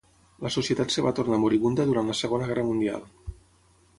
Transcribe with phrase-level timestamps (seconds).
[0.45, 3.05] La societat es va tornar moribunda durant la Segona Guerra Mundial.